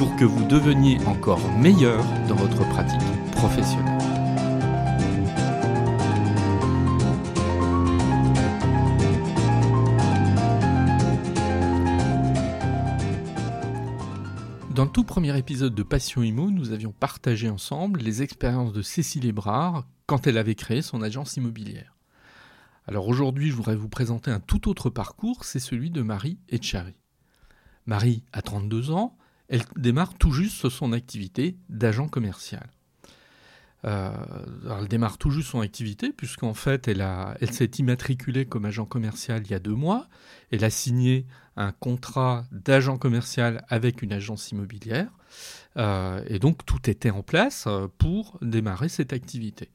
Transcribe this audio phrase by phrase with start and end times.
[0.00, 3.98] pour que vous deveniez encore meilleur dans votre pratique professionnelle.
[14.74, 18.80] Dans le tout premier épisode de Passion Imo, nous avions partagé ensemble les expériences de
[18.80, 21.94] Cécile Ebrard quand elle avait créé son agence immobilière.
[22.86, 26.96] Alors aujourd'hui, je voudrais vous présenter un tout autre parcours, c'est celui de Marie Etchari.
[27.84, 29.18] Marie a 32 ans,
[29.50, 32.70] elle démarre tout juste son activité d'agent commercial.
[33.84, 34.12] Euh,
[34.78, 39.50] elle démarre tout juste son activité, puisqu'en fait, elle, s'est immatriculée comme agent commercial il
[39.50, 40.08] y a deux mois.
[40.50, 45.10] Elle a signé un contrat d'agent commercial avec une agence immobilière.
[45.76, 49.70] Euh, et donc, tout était en place euh, pour démarrer cette activité.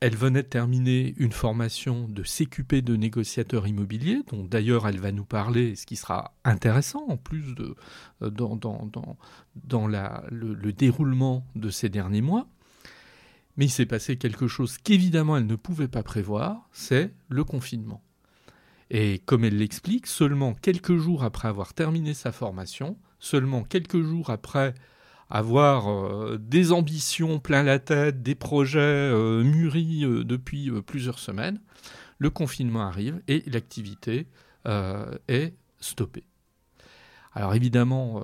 [0.00, 5.12] Elle venait de terminer une formation de CQP de négociateur immobilier, dont d'ailleurs elle va
[5.12, 7.54] nous parler, ce qui sera intéressant en plus
[8.22, 8.58] euh, dans,
[9.86, 12.48] le, déroulement de ces derniers mois.
[13.58, 18.02] Mais il s'est passé quelque chose qu'évidemment elle ne pouvait pas prévoir, c'est le confinement.
[18.88, 24.30] Et comme elle l'explique, seulement quelques jours après avoir terminé sa formation, seulement quelques jours
[24.30, 24.72] après
[25.30, 31.60] avoir euh, des ambitions plein la tête, des projets euh, mûris euh, depuis plusieurs semaines,
[32.18, 34.26] le confinement arrive et l'activité
[34.66, 36.24] est stoppée.
[37.32, 38.22] Alors évidemment,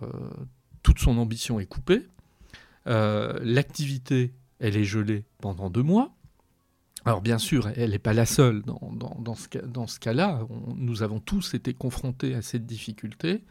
[0.83, 2.03] toute son ambition est coupée.
[2.85, 6.15] L'activité, elle est gelée pendant deux mois.
[7.07, 10.41] Alors bien sûr, elle n'est pas la seule dans, dans, dans ce cas-là.
[10.77, 13.43] nous avons tous été confrontés à cette difficulté.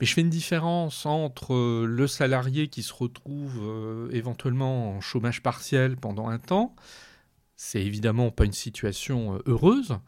[0.00, 5.00] Mais je fais une différence entre euh, le salarié qui se retrouve euh, éventuellement en
[5.00, 6.74] chômage partiel pendant un temps.
[7.56, 9.98] C'est évidemment pas une situation euh, heureuse,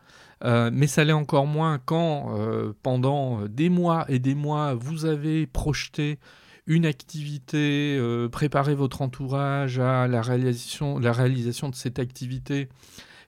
[0.45, 2.37] mais ça l'est encore moins quand
[2.83, 6.19] pendant des mois et des mois vous avez projeté
[6.67, 7.99] une activité,
[8.31, 12.69] préparé votre entourage à la réalisation, de cette activité,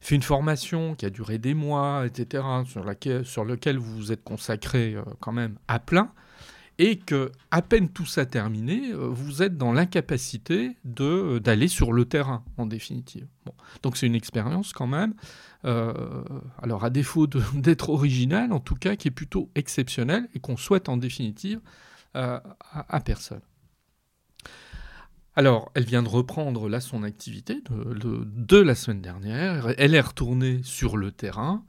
[0.02, 2.84] fait une formation qui a duré des mois, etc., sur,
[3.46, 6.12] laquelle, vous vous êtes consacré quand même à plein
[6.78, 11.68] et que à peine tout ça terminé, euh, vous êtes dans l'incapacité de euh, d'aller
[11.68, 13.26] sur le terrain en définitive.
[13.82, 15.14] Donc c'est une expérience quand même,
[15.64, 15.92] euh,
[16.62, 20.88] alors à défaut d'être originale, en tout cas qui est plutôt exceptionnelle et qu'on souhaite
[20.88, 21.60] en définitive
[22.14, 23.42] à, personne.
[25.36, 29.72] Alors, elle vient de reprendre là son activité de, de, la semaine dernière.
[29.78, 31.62] Elle est retournée sur le terrain.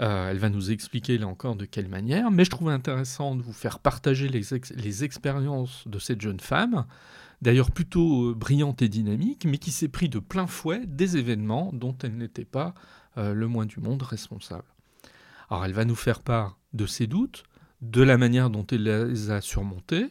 [0.00, 3.42] Euh, elle va nous expliquer là encore de quelle manière, mais je trouvais intéressant de
[3.42, 6.84] vous faire partager les, expériences de cette jeune femme,
[7.40, 11.70] d'ailleurs plutôt euh, brillante et dynamique, mais qui s'est pris de plein fouet des événements
[11.72, 12.74] dont elle n'était pas
[13.16, 14.68] euh, le moins du monde responsable.
[15.48, 17.44] Alors elle va nous faire part de ses doutes,
[17.80, 20.08] de la manière dont elle les a surmontés,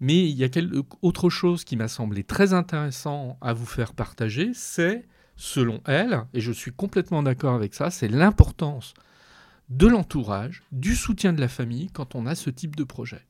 [0.00, 3.94] mais il y a quelque, autre chose qui m'a semblé très intéressant à vous faire
[3.94, 5.06] partager, c'est
[5.40, 8.92] selon elle, et je suis complètement d'accord avec ça, c'est l'importance
[9.70, 13.22] de l'entourage, du soutien de la famille quand on a ce type de projet.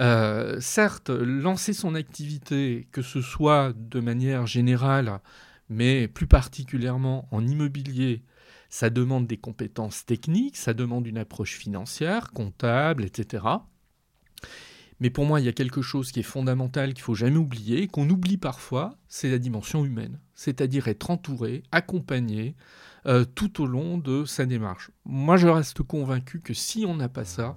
[0.00, 5.20] Euh, certes, lancer son activité, que ce soit de manière générale,
[5.68, 8.24] mais plus particulièrement en immobilier,
[8.68, 13.44] ça demande des compétences techniques, ça demande une approche financière, comptable, etc.
[15.02, 17.88] Mais pour moi, il y a quelque chose qui est fondamental qu'il faut jamais oublier,
[17.88, 22.54] qu'on oublie parfois, c'est la dimension humaine, c'est-à-dire être entouré, accompagné
[23.06, 24.92] euh, tout au long de sa démarche.
[25.04, 27.56] Moi, je reste convaincu que si on n'a pas ça,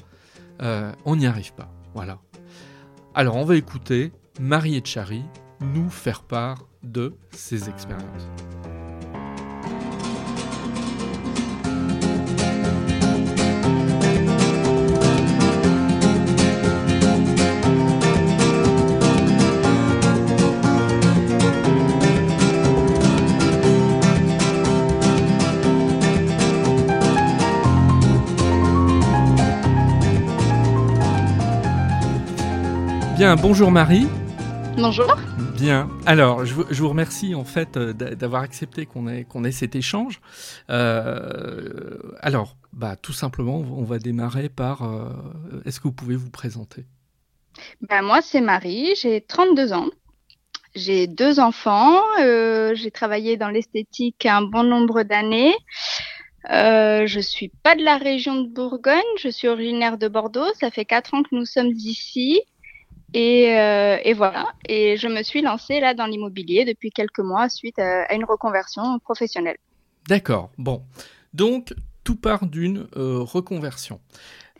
[0.63, 1.71] euh, on n'y arrive pas.
[1.93, 2.17] Voilà.
[3.13, 5.21] Alors, on va écouter Marie Etchari
[5.61, 8.27] nous faire part de ses expériences.
[33.15, 34.07] Bien, bonjour Marie.
[34.75, 35.15] Bonjour.
[35.57, 35.89] Bien.
[36.05, 40.19] Alors, je, vous remercie en fait euh, d'avoir accepté qu'on ait, qu'on ait cet échange.
[40.69, 44.83] Euh, alors, bah, tout simplement, on va démarrer par.
[44.83, 45.11] Euh,
[45.63, 46.83] est-ce que vous pouvez vous présenter?
[47.79, 49.87] Bah, Moi, c'est Marie, j'ai 32 ans.
[50.75, 52.01] J'ai deux enfants.
[52.21, 55.55] Euh, j'ai travaillé dans l'esthétique un bon nombre d'années.
[56.51, 59.01] Euh, je suis pas de la région de Bourgogne.
[59.19, 60.53] Je suis originaire de Bordeaux.
[60.59, 62.41] Ça fait quatre ans que nous sommes ici.
[63.15, 64.47] Et, euh, et, voilà.
[64.67, 68.99] Et je me suis lancée là dans l'immobilier depuis quelques mois suite à, une reconversion
[68.99, 69.57] professionnelle.
[70.09, 70.51] D'accord.
[70.57, 70.83] Bon.
[71.33, 71.73] Donc,
[72.03, 74.01] tout part d'une euh, reconversion.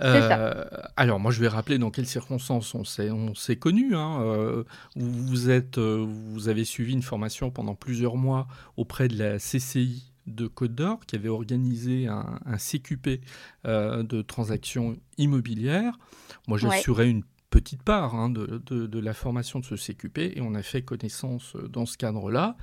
[0.01, 0.63] Euh,
[0.95, 3.95] alors, moi, je vais rappeler dans quelles circonstances on s'est, on s'est connus.
[3.95, 4.21] Hein.
[4.21, 4.63] Euh,
[4.95, 8.47] vous, êtes, euh, vous avez suivi une formation pendant plusieurs mois
[8.77, 13.21] auprès de la CCI de Côte d'Or, qui avait organisé un, CQP
[13.65, 15.99] de transactions immobilières.
[16.47, 20.55] Moi, j'assurais une petite part hein, de, de, la formation de ce CQP et on
[20.55, 22.57] a fait connaissance dans ce cadre-là.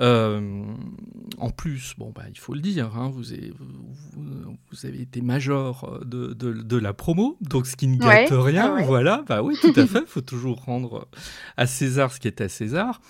[0.00, 0.64] Euh,
[1.38, 3.52] en plus, bon, bah, il faut le dire, hein, vous, avez,
[4.16, 9.24] vous, avez, été major de, de, la promo, donc ce qui ne gâte rien, voilà,
[9.28, 11.08] bah oui, tout à fait, il faut toujours rendre
[11.56, 13.00] à César ce qui est à César.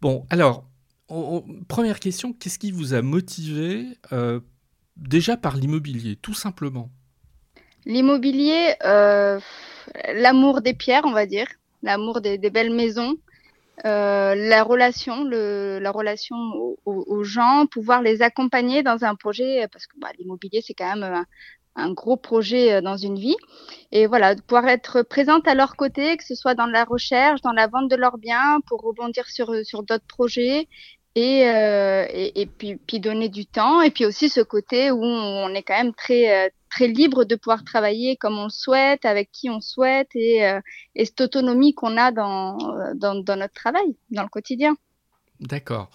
[0.00, 0.70] Bon, alors,
[1.68, 4.40] première question, qu'est-ce qui vous a motivé euh,
[4.96, 6.90] déjà par l'immobilier, tout simplement?
[7.86, 9.40] L'immobilier, euh,
[10.14, 11.46] l'amour des pierres, on va dire,
[11.82, 13.16] l'amour des, belles maisons.
[13.86, 16.36] Euh, la relation, le, la relation
[16.84, 21.24] aux, gens, pouvoir les accompagner dans un projet, parce que bah, l'immobilier c'est quand même
[21.76, 23.36] un, gros projet euh, dans une vie,
[23.90, 27.52] et voilà, pouvoir être présente à leur côté, que ce soit dans la recherche, dans
[27.52, 30.68] la vente de leurs biens, pour rebondir sur sur d'autres projets,
[31.14, 35.62] et, euh, et, puis, donner du temps et puis aussi ce côté où on est
[35.62, 39.60] quand même très très libre de pouvoir travailler comme on le souhaite avec qui on
[39.60, 40.60] souhaite et, euh,
[40.94, 42.56] et cette autonomie qu'on a dans,
[42.94, 44.76] dans, dans notre travail dans le quotidien.
[45.40, 45.90] D'accord.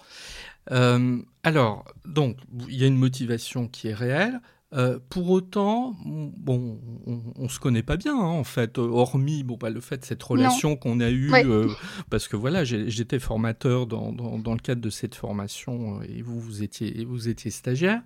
[0.72, 2.38] Euh, alors donc
[2.68, 4.40] il y a une motivation qui est réelle.
[4.72, 9.56] Euh, pour autant, bon, on, ne se connaît pas bien hein, en fait, hormis bon,
[9.56, 11.68] bah, le fait de cette relation qu'on a eue, euh,
[12.10, 16.40] parce que voilà, j'étais formateur dans, dans, le cadre de cette formation euh, et vous,
[16.40, 18.02] vous étiez, vous étiez stagiaire.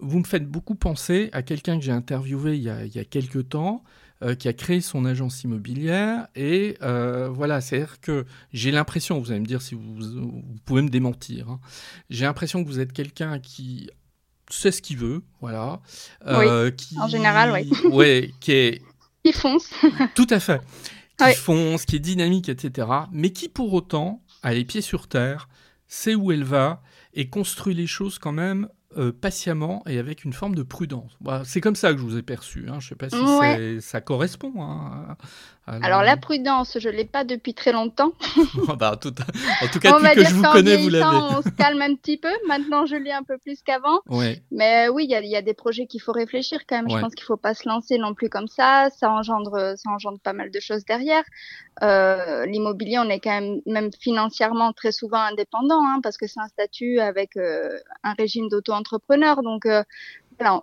[0.00, 2.98] Vous me faites beaucoup penser à quelqu'un que j'ai interviewé il y, a, il y
[2.98, 3.82] a quelques temps,
[4.38, 6.28] qui a créé son agence immobilière.
[6.34, 10.90] Et voilà, c'est-à-dire que j'ai l'impression, vous allez me dire si vous, vous pouvez me
[10.90, 11.60] démentir, hein,
[12.10, 13.88] j'ai l'impression que vous êtes quelqu'un qui
[14.52, 15.80] sait ce qu'il veut, voilà.
[16.26, 17.70] Euh, qui, en général, oui.
[17.90, 18.82] ouais, qui est.
[19.22, 19.68] Qui fonce.
[20.14, 20.62] tout à fait.
[21.18, 22.88] Qui fonce, qui est dynamique, etc.
[23.12, 25.50] Mais qui pour autant a les pieds sur terre,
[25.86, 26.82] sait où elle va
[27.12, 31.12] et construit les choses quand même euh, patiemment et avec une forme de prudence.
[31.20, 32.64] Bah, c'est comme ça que je vous ai perçu.
[32.68, 32.80] Hein.
[32.80, 34.52] Je ne sais pas si ça correspond.
[34.60, 35.16] Hein,
[35.66, 38.12] Alors la prudence, je ne l'ai pas depuis très longtemps.
[38.78, 39.14] bah, tout,
[39.62, 41.04] en tout cas, depuis que je vous connais, vous l'avez.
[41.06, 42.32] On se calme un petit peu.
[42.48, 44.00] Maintenant, je l'ai un peu plus qu'avant.
[44.08, 44.42] Ouais.
[44.50, 46.90] Mais oui, il y, a des projets qu'il faut réfléchir quand même.
[46.90, 48.88] Je pense qu'il ne faut pas se lancer non plus comme ça.
[48.90, 51.22] Ça engendre, ça engendre pas mal de choses derrière.
[51.82, 56.40] Euh, L'immobilier, on est quand même, même financièrement très souvent indépendant hein, parce que c'est
[56.40, 59.42] un statut avec euh, un régime d'auto entrepreneur.
[59.42, 59.82] Donc, euh,
[60.38, 60.62] voilà,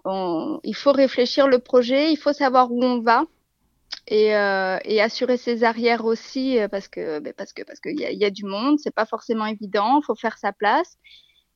[0.64, 3.24] il faut réfléchir le projet, il faut savoir où on va.
[4.10, 8.00] Et, euh, et assurer ses arrières aussi euh, parce que ben, parce que parce qu'il
[8.00, 10.98] y a, y a du monde c'est pas forcément évident faut faire sa place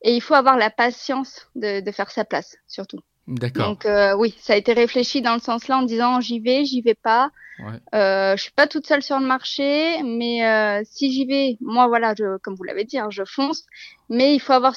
[0.01, 3.67] et il faut avoir la patience de, de faire sa place surtout D'accord.
[3.67, 6.65] Donc euh, oui, ça a été réfléchi dans le sens là en disant j'y vais,
[6.65, 7.29] j'y vais pas.
[7.59, 7.79] Ouais.
[7.93, 12.13] Euh, je suis pas toute seule sur le marché, mais si j'y vais, moi voilà,
[12.17, 13.63] je, comme vous l'avez dit, hein, je fonce.
[14.09, 14.75] Mais il faut avoir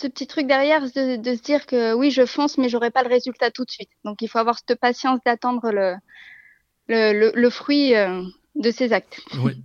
[0.00, 3.08] ce petit truc derrière de, se dire que oui, je fonce, mais j'aurai pas le
[3.08, 3.90] résultat tout de suite.
[4.04, 5.96] Donc il faut avoir cette patience d'attendre le,
[6.88, 8.22] le, fruit euh,
[8.54, 9.20] de ses actes.
[9.42, 9.62] Oui.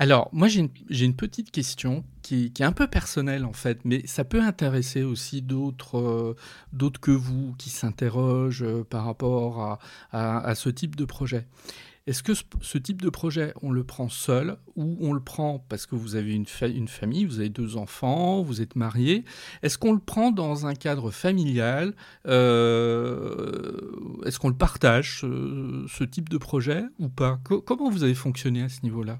[0.00, 4.06] Alors, moi, j'ai une, une, petite question qui, est un peu personnelle, en fait, mais
[4.06, 6.36] ça peut intéresser aussi d'autres euh,
[6.72, 9.80] d'autres que vous qui s'interrogent euh, par rapport
[10.12, 11.46] à, à, ce type de projet.
[12.08, 15.84] Est-ce que ce, type de projet, on le prend seul ou on le prend parce
[15.84, 19.26] que vous avez une, une famille, vous avez deux enfants, vous êtes marié
[19.62, 21.92] Est-ce qu'on le prend dans un cadre familial
[22.26, 23.90] euh,
[24.24, 27.40] Est-ce qu'on le partage, ce, type de projet ou pas?
[27.44, 29.18] Comment vous avez fonctionné à ce niveau-là?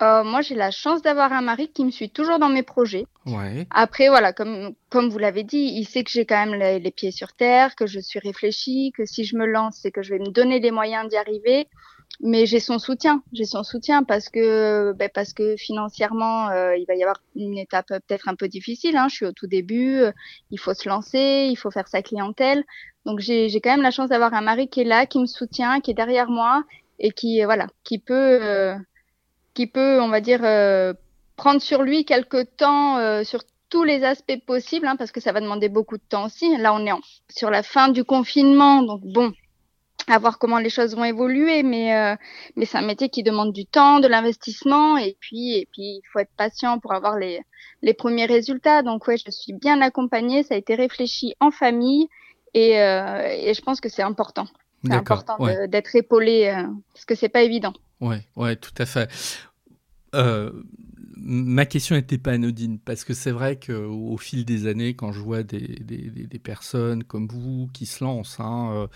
[0.00, 3.04] Euh, moi, j'ai la chance d'avoir un mari qui me suit toujours dans mes projets.
[3.26, 3.66] Ouais.
[3.68, 6.90] Après, voilà, comme, comme vous l'avez dit, il sait que j'ai quand même les, les,
[6.90, 10.14] pieds sur terre, que je suis réfléchie, que si je me lance, c'est que je
[10.14, 11.68] vais me donner les moyens d'y arriver
[12.20, 16.84] mais j'ai son soutien, j'ai son soutien parce que ben parce que financièrement euh, il
[16.86, 18.96] va y avoir une étape peut-être un peu difficile.
[18.96, 19.08] Hein.
[19.08, 20.12] Je suis au tout début, euh,
[20.50, 22.64] il faut se lancer, il faut faire sa clientèle.
[23.04, 25.26] Donc j'ai j'ai quand même la chance d'avoir un mari qui est là, qui me
[25.26, 26.64] soutient, qui est derrière moi
[26.98, 28.76] et qui voilà, qui peut euh,
[29.54, 30.40] qui peut on va dire
[31.36, 35.40] prendre sur lui quelques temps sur tous les aspects possibles hein, parce que ça va
[35.40, 36.56] demander beaucoup de temps aussi.
[36.58, 39.32] Là on est en, sur la fin du confinement donc bon
[40.06, 42.16] à voir comment les choses vont évoluer, mais euh,
[42.56, 46.02] mais c'est un métier qui demande du temps, de l'investissement, et puis et puis il
[46.12, 47.40] faut être patient pour avoir les
[47.82, 48.82] les premiers résultats.
[48.82, 52.08] Donc ouais, je suis bien accompagnée, ça a été réfléchi en famille,
[52.52, 54.46] et euh, et je pense que c'est important.
[54.84, 57.72] C'est important d'être épaulé euh, parce que c'est pas évident.
[58.02, 59.08] Ouais, ouais, tout à fait.
[61.16, 65.20] ma question n'était pas anodine parce que c'est vrai qu'au fil des années, quand je
[65.20, 68.88] vois des, des, des, personnes comme vous qui se lancent, hein,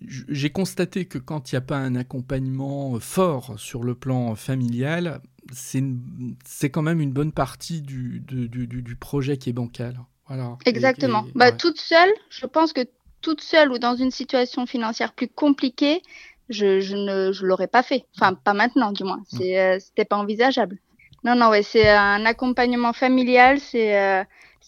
[0.00, 5.20] j'ai constaté que quand il n'y a pas un accompagnement fort sur le plan familial,
[5.52, 9.98] c'est quand même une bonne partie du, du, du, projet qui est bancal.
[10.26, 10.56] Voilà.
[10.64, 11.26] Exactement.
[11.34, 12.86] bah, Toute seule, je pense que
[13.20, 16.02] toute seule ou dans une situation financière plus compliquée,
[16.48, 18.04] je, je ne je l'aurais pas fait.
[18.16, 19.22] Enfin, pas maintenant, du moins.
[19.28, 20.78] C'est, euh, c'était pas envisageable.
[21.24, 24.24] Non, non, ouais, c'est un accompagnement familial, c'est, euh,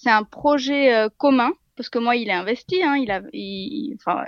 [0.07, 4.25] un projet euh, commun, parce que moi, il est investi, hein, il a, il, enfin,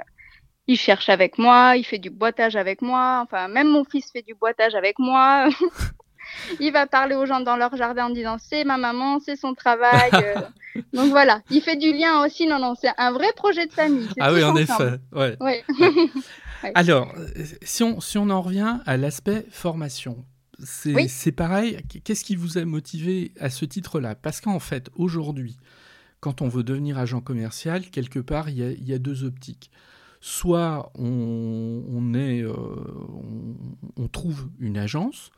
[0.69, 3.23] il cherche avec moi, il fait du boitage avec moi.
[3.25, 5.49] Enfin, même mon fils fait du boitage avec moi.
[6.61, 9.55] il va parler aux gens dans leur jardin en disant c'est ma maman, c'est son
[9.55, 10.11] travail.
[10.93, 12.47] Donc voilà, il fait du lien aussi.
[12.47, 14.09] Non, non, c'est un vrai projet de famille.
[14.21, 14.99] Ah oui, en effet.
[15.11, 15.65] Ouais.
[16.75, 17.15] Alors,
[17.63, 20.25] si on, si on en revient à l'aspect formation,
[20.63, 21.79] c'est pareil.
[22.05, 24.17] Qu'est-ce qui vous a motivé à ce titre-là?
[24.17, 25.57] Parce qu'en fait, aujourd'hui,
[26.21, 29.71] quand on veut devenir agent commercial, quelque part, il y, y a deux optiques
[30.21, 32.55] soit on, est, euh,
[33.97, 35.31] on, trouve une agence.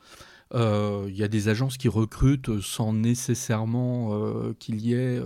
[0.53, 5.21] Euh, il y a des agences qui recrutent sans nécessairement euh, qu'il y ait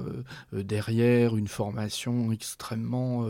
[0.51, 3.27] derrière une formation extrêmement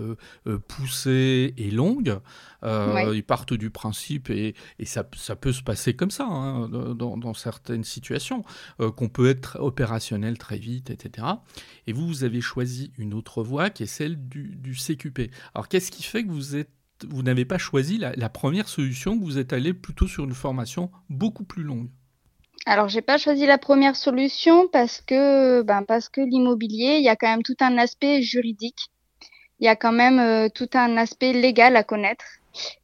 [0.67, 2.19] poussée et longue.
[2.63, 7.33] Ils partent du principe, et, ça, ça, peut se passer comme ça hein, dans, dans,
[7.33, 8.43] certaines situations,
[8.95, 11.27] qu'on peut être opérationnel très vite, etc.
[11.87, 15.31] Et vous, vous avez choisi une autre voie qui est celle du, du CQP.
[15.53, 16.69] Alors, qu'est-ce qui fait que vous êtes
[17.03, 21.43] vous n'avez pas choisi la, première solution, vous êtes allé plutôt sur une formation beaucoup
[21.43, 21.89] plus longue
[22.67, 27.09] alors, j'ai pas choisi la première solution parce que, ben, parce que l'immobilier, il y
[27.09, 28.89] a quand même tout un aspect juridique.
[29.59, 32.25] Il y a quand même euh, tout un aspect légal à connaître.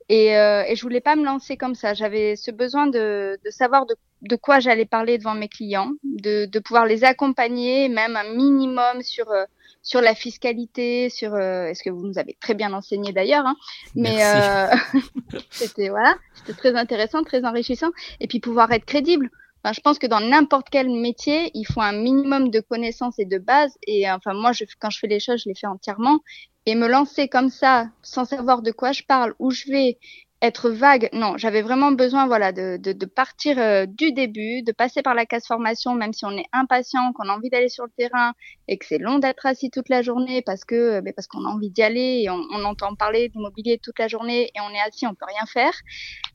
[0.07, 1.95] Et, euh, et je voulais pas me lancer comme ça.
[1.95, 6.45] J'avais ce besoin de, de savoir de, de quoi j'allais parler devant mes clients, de,
[6.45, 9.45] de pouvoir les accompagner, même un minimum sur euh,
[9.83, 13.55] sur la fiscalité, sur euh, est-ce que vous nous avez très bien enseigné d'ailleurs, hein,
[13.95, 14.67] mais euh,
[15.49, 19.29] c'était voilà, c'était très intéressant, très enrichissant, et puis pouvoir être crédible.
[19.63, 23.25] Enfin, je pense que dans n'importe quel métier, il faut un minimum de connaissances et
[23.25, 23.77] de bases.
[23.85, 26.19] Et enfin, moi, je, quand je fais les choses, je les fais entièrement
[26.65, 29.97] et me lancer comme ça, sans savoir de quoi je parle, où je vais,
[30.41, 31.09] être vague.
[31.13, 35.13] Non, j'avais vraiment besoin, voilà, de, de, de partir euh, du début, de passer par
[35.13, 38.33] la case formation, même si on est impatient, qu'on a envie d'aller sur le terrain
[38.67, 41.45] et que c'est long d'être assis toute la journée parce que, euh, ben, parce qu'on
[41.45, 44.73] a envie d'y aller et on, on entend parler d'immobilier toute la journée et on
[44.73, 45.73] est assis, on peut rien faire.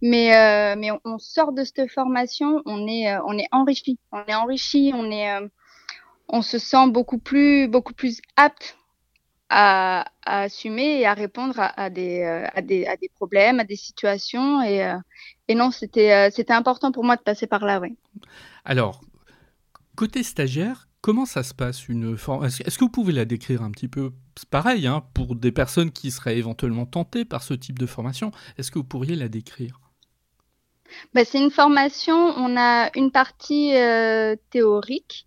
[0.03, 4.35] Mais, euh, mais on, sort de cette formation, on est, on est enrichi, on est
[4.35, 5.31] enrichi, on est,
[6.29, 8.77] on se sent beaucoup plus, beaucoup plus apte
[9.49, 13.65] à, à, assumer et à répondre à, des, euh, à, des, à des problèmes, à
[13.65, 14.63] des situations.
[14.63, 14.97] Et, euh,
[15.49, 17.97] et non, c'était euh, c'était important pour moi de passer par là, oui.
[18.65, 19.01] Alors,
[19.95, 23.71] côté stagiaire, comment ça se passe une formation Est-ce que vous pouvez la décrire un
[23.71, 24.13] petit peu?
[24.51, 28.71] Pareil hein, pour des personnes qui seraient éventuellement tentées par ce type de formation Est-ce
[28.71, 29.81] que vous pourriez la décrire?
[31.15, 33.73] Bah, C'est une formation, on a une partie
[34.51, 35.27] théorique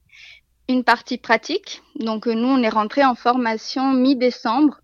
[0.70, 1.82] une partie pratique.
[1.96, 4.80] Donc euh, nous, on est rentré en formation mi-décembre.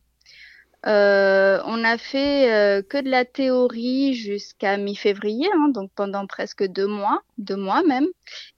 [0.87, 6.63] Euh, on a fait euh, que de la théorie jusqu'à mi-février, hein, donc pendant presque
[6.65, 8.07] deux mois, deux mois même.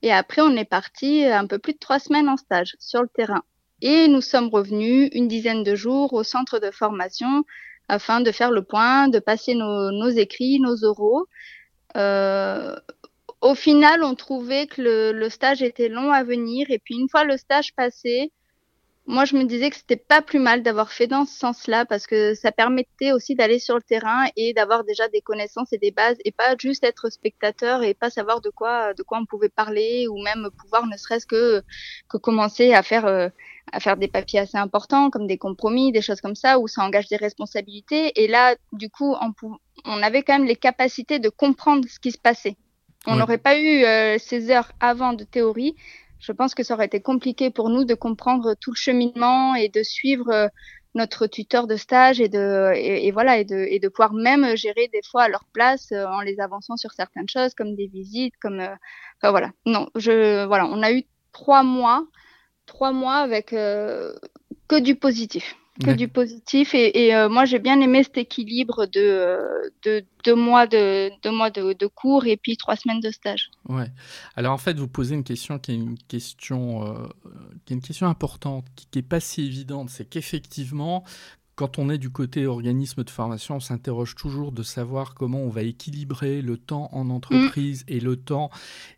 [0.02, 3.10] Et après, on est parti un peu plus de trois semaines en stage sur le
[3.10, 3.44] terrain.
[3.82, 7.44] Et nous sommes revenus une dizaine de jours au centre de formation
[7.90, 11.28] afin de faire le point, de passer nos, nos écrits, nos oraux.
[11.96, 12.76] Euh,
[13.42, 16.68] au final, on trouvait que le, stage était long à venir.
[16.70, 18.32] Et puis une fois le stage passé,
[19.06, 22.08] moi je me disais que c'était pas plus mal d'avoir fait dans ce sens-là parce
[22.08, 25.92] que ça permettait aussi d'aller sur le terrain et d'avoir déjà des connaissances et des
[25.92, 29.50] bases et pas juste être spectateur et pas savoir de quoi de quoi on pouvait
[29.50, 31.64] parler ou même pouvoir ne serait-ce que
[32.10, 33.30] que commencer à faire euh,
[33.72, 36.84] à faire des papiers assez importants comme des compromis, des choses comme ça où ça
[36.84, 39.32] engage des responsabilités et là du coup on,
[39.86, 42.58] on avait quand même les capacités de comprendre ce qui se passait.
[43.08, 45.76] On n'aurait pas eu euh, ces heures avant de théorie.
[46.20, 49.70] Je pense que ça aurait été compliqué pour nous de comprendre tout le cheminement et
[49.70, 50.48] de suivre euh,
[50.94, 54.90] notre tuteur de stage et de et, voilà et de et de pouvoir même gérer
[54.92, 58.34] des fois à leur place euh, en les avançant sur certaines choses comme des visites
[58.42, 59.52] comme enfin voilà.
[59.66, 62.06] Non je voilà on a eu trois mois
[62.66, 66.74] trois mois avec que du positif que du positif.
[66.74, 71.32] Et, euh, moi, j'ai bien aimé cet équilibre de, euh, de deux mois, de, deux
[71.32, 73.50] mois de, de, cours et puis trois semaines de stage.
[73.70, 73.88] Ouais.
[74.36, 77.08] Alors en fait, vous posez une question qui est une question, euh,
[77.66, 79.90] qui est une question importante, qui n'est pas si évidente.
[79.90, 81.04] C'est qu'effectivement,
[81.58, 85.50] quand on est du côté organisme de formation, on s'interroge toujours de savoir comment on
[85.50, 88.52] va équilibrer le temps en entreprise et le temps.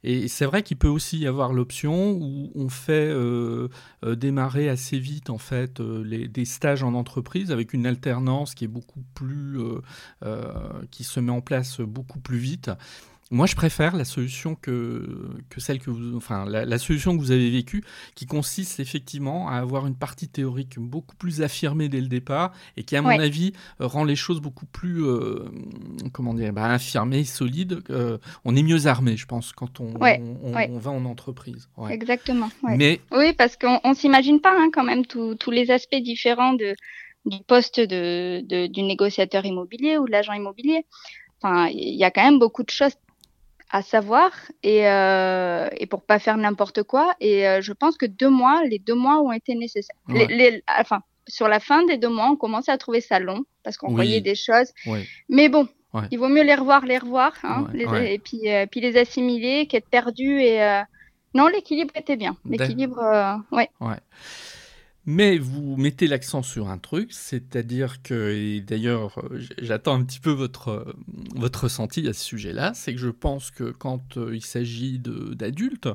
[0.03, 3.69] Et c'est vrai qu'il peut aussi y avoir l'option où on fait euh,
[4.03, 8.65] euh, démarrer assez vite en fait euh, des stages en entreprise avec une alternance qui
[8.65, 9.57] est beaucoup plus,
[10.91, 12.71] qui se met en place beaucoup plus vite.
[13.31, 17.29] Moi, je préfère la solution que, que celle que vous, enfin, la, solution que vous
[17.29, 17.83] avez vécue,
[18.15, 22.83] qui consiste effectivement à avoir une partie théorique beaucoup plus affirmée dès le départ et
[22.83, 25.45] qui, à mon avis, rend les choses beaucoup plus, euh,
[26.11, 27.83] comment dire, bah, affirmées, solides.
[27.91, 31.69] Euh, on est mieux armé, je pense, quand on, on, va en entreprise.
[31.89, 32.49] Exactement.
[32.63, 36.75] Mais oui, parce qu'on ne s'imagine pas hein, quand même tous les aspects différents de,
[37.25, 40.85] du poste de, de, du négociateur immobilier ou de l'agent immobilier.
[41.41, 42.95] Enfin, il y a quand même beaucoup de choses
[43.69, 44.31] à savoir
[44.63, 47.15] et, euh, et pour pas faire n'importe quoi.
[47.19, 49.95] Et euh, je pense que deux mois, les deux mois ont été nécessaires.
[50.07, 53.77] Les, enfin, sur la fin des deux mois, on commençait à trouver ça long parce
[53.77, 54.71] qu'on voyait des choses.
[55.29, 55.67] Mais bon,
[56.11, 59.67] il vaut mieux les revoir, les revoir, hein, les, et puis, euh, puis les assimiler
[59.67, 60.41] qu'être perdu.
[60.41, 60.81] Et euh,
[61.35, 62.35] non, l'équilibre était bien.
[62.45, 62.99] L'équilibre,
[63.51, 63.69] ouais.
[65.11, 70.19] Mais vous mettez l'accent sur un truc, c'est-à-dire que, et d'ailleurs euh, j'attends un petit
[70.19, 70.93] peu votre, euh,
[71.35, 75.89] votre ressenti à ce sujet-là, c'est que je pense que quand euh, il s'agit d'adultes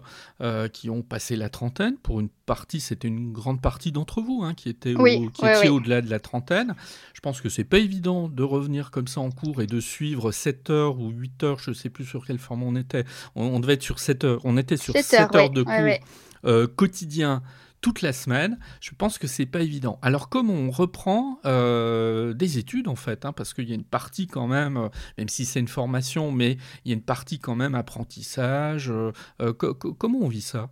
[0.72, 4.52] qui ont passé la trentaine, pour une partie, c'était une grande partie d'entre vous hein,
[4.52, 6.74] qui était, au-delà de la trentaine,
[7.12, 10.32] je pense que c'est pas évident de revenir comme ça en cours et de suivre
[10.32, 13.04] 7 heures ou 8 heures, je sais plus sur quelle forme on était,
[13.36, 17.44] on, devait être sur 7 heures, on était sur 7, heures, de cours quotidiens
[17.84, 18.58] toute la semaine.
[18.80, 19.98] Je pense que c'est pas évident.
[20.00, 23.84] Alors comme on reprend euh, des études en fait, hein, parce qu'il y a une
[23.84, 27.38] partie quand même, euh, même si c'est une formation, mais il y a une partie
[27.38, 28.90] quand même apprentissage.
[28.90, 30.70] Euh, comment on vit ça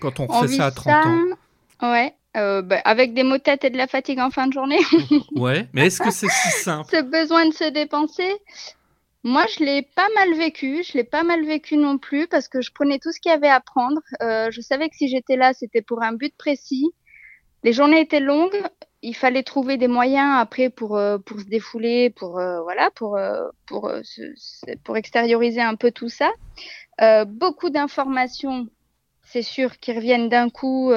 [0.00, 1.24] quand on, fait ça à 30 ans?
[1.82, 2.14] Ouais.
[2.34, 4.80] Bah, avec des maux de tête et de la fatigue en fin de journée.
[5.36, 6.88] ouais, mais est-ce que c'est si simple?
[6.90, 8.30] Ce besoin de se dépenser,
[9.24, 10.82] moi, je l'ai pas mal vécu.
[10.84, 13.34] Je l'ai pas mal vécu non plus parce que je prenais tout ce qu'il y
[13.34, 14.00] avait à prendre.
[14.22, 16.92] Euh, je savais que si j'étais là, c'était pour un but précis.
[17.64, 18.62] Les journées étaient longues.
[19.02, 23.18] Il fallait trouver des moyens après pour euh, pour se défouler, pour euh, voilà, pour
[23.66, 23.90] pour
[24.84, 26.30] pour extérioriser un peu tout ça.
[27.26, 28.68] beaucoup d'informations,
[29.24, 30.92] c'est sûr, qui reviennent d'un coup.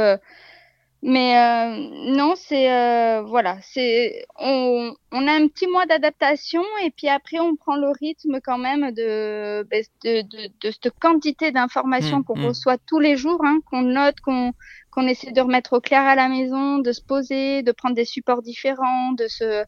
[1.02, 6.92] Mais euh, non, c'est euh, voilà, c'est on, on a un petit mois d'adaptation et
[6.92, 11.54] puis après on prend le rythme quand même de ben, de, de, de cette quantité
[11.54, 12.46] d'informations mmh, qu'on mmh.
[12.48, 14.52] reçoit tous les jours, hein, qu'on note, qu'on
[14.92, 18.06] qu'on essaie de remettre au clair à la maison, de se poser, de prendre des
[18.06, 19.64] supports différents, de se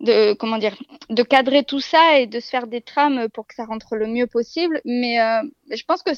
[0.00, 0.76] de comment dire,
[1.10, 4.06] de cadrer tout ça et de se faire des trames pour que ça rentre le
[4.06, 4.80] mieux possible.
[4.86, 6.10] Mais euh, je pense que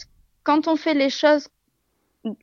[0.44, 1.48] quand on fait les choses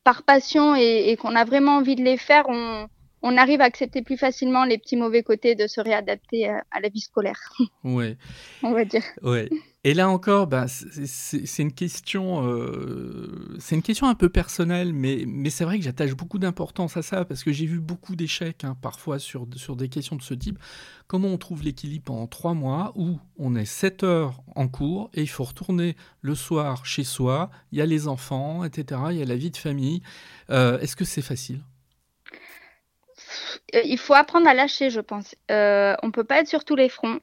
[0.04, 2.88] par passion et, qu'on a vraiment envie de les faire, on,
[3.22, 6.88] on, arrive à accepter plus facilement les petits mauvais côtés de se réadapter à, la
[6.88, 7.40] vie scolaire.
[7.84, 8.16] Oui.
[8.62, 9.04] on va dire.
[9.22, 9.48] Ouais.
[9.84, 15.26] Et là encore, bah, c'est une question, euh, c'est une question un peu personnelle, mais,
[15.50, 18.76] c'est vrai que j'attache beaucoup d'importance à ça parce que j'ai vu beaucoup d'échecs hein,
[18.80, 20.60] parfois sur, sur des questions de ce type.
[21.08, 25.22] Comment on trouve l'équilibre pendant trois mois où on est 7 heures en cours et
[25.22, 29.22] il faut retourner le soir chez soi, il y a les enfants, etc., il y
[29.22, 30.00] a la vie de famille.
[30.50, 31.60] Euh, est-ce que c'est facile?
[33.74, 35.34] Euh, il faut apprendre à lâcher, je pense.
[35.48, 37.18] On peut pas être sur tous les fronts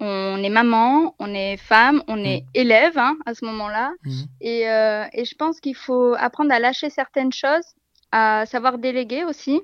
[0.00, 2.46] on est maman, on est femme, on est mm.
[2.54, 3.92] élève hein, à ce moment-là.
[4.04, 4.22] Mm.
[4.40, 7.74] Et, euh, et, je pense qu'il faut apprendre à lâcher certaines choses,
[8.12, 9.60] à savoir déléguer aussi.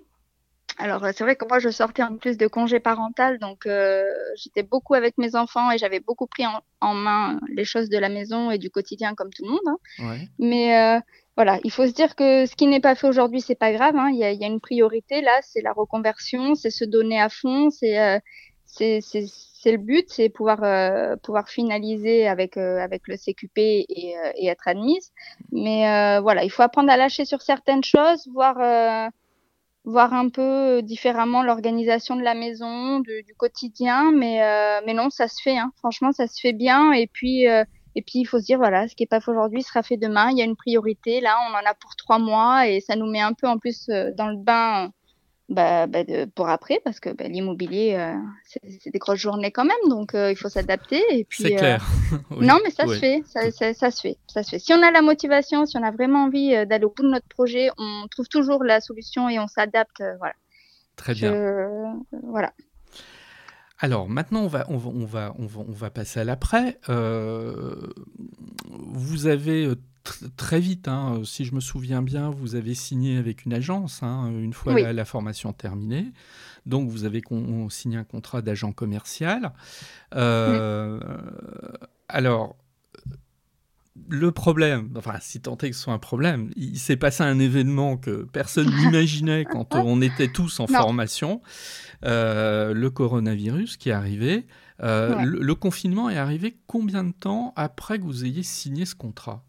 [0.79, 4.05] Alors c'est vrai que moi je sortais en plus de congé parental, donc euh,
[4.37, 6.45] j'étais beaucoup avec mes enfants et j'avais beaucoup pris
[6.81, 9.79] en, main les choses de la maison et du quotidien comme tout le monde.
[9.99, 10.17] Hein.
[10.39, 11.01] Mais euh,
[11.37, 13.95] voilà, il faut se dire que ce qui n'est pas fait aujourd'hui, c'est pas grave.
[13.97, 14.09] Hein.
[14.11, 17.21] Il, y a, il y, a, une priorité là, c'est la reconversion, c'est se donner
[17.21, 18.19] à fond, c'est euh,
[18.65, 19.01] c'est
[19.63, 24.33] c'est le but, c'est pouvoir euh, pouvoir finaliser avec euh, avec le CQP et, euh,
[24.37, 25.13] et être admise.
[25.53, 25.83] Mais
[26.21, 29.11] voilà, il faut apprendre à lâcher sur certaines choses, voir
[29.85, 34.13] voir un peu différemment l'organisation de la maison, du, du quotidien.
[34.13, 34.39] Mais
[34.87, 35.59] mais non, ça se fait.
[35.59, 35.73] Hein.
[35.79, 36.93] Franchement, ça se fait bien.
[36.93, 37.45] Et puis
[37.97, 39.99] et puis il faut se dire voilà, ce qui est pas fait aujourd'hui sera fait
[39.99, 40.31] demain.
[40.31, 41.21] Il y a une priorité.
[41.21, 43.89] Là, on en a pour trois mois et ça nous met un peu en plus
[43.89, 44.91] dans le bain
[45.51, 49.89] bah, bah pour après, parce que bah, l'immobilier, euh, c'est des grosses journées quand même,
[49.89, 51.03] donc euh, il faut s'adapter.
[51.11, 51.85] Et puis, c'est clair.
[52.33, 54.59] Euh, non, mais ça se fait, ça, ça, ça, se fait, ça se fait.
[54.59, 57.29] Si on a la motivation, si on a vraiment envie d'aller au bout de notre
[57.29, 60.35] projet, on trouve toujours la solution et on s'adapte, voilà.
[60.97, 62.03] Très bien.
[62.25, 62.53] voilà.
[63.81, 66.79] Alors maintenant, on va, on va, on va, on va, passer à l'après.
[68.93, 69.75] vous avez
[70.37, 74.31] très vite, hein, si je me souviens bien, vous avez signé avec une agence hein,
[74.31, 76.13] une fois la, formation terminée.
[76.67, 77.23] Donc vous avez
[77.69, 79.53] signé un contrat d'agent commercial.
[80.15, 81.01] Euh,
[82.09, 82.57] alors,
[84.09, 87.39] le problème, enfin, si tant est que ce soit un problème, il s'est passé un
[87.39, 91.41] événement que personne n'imaginait quand on était tous en formation,
[92.05, 94.47] euh, le coronavirus qui est arrivé.
[94.83, 99.45] Euh, le, confinement est arrivé combien de temps après que vous ayez signé ce contrat?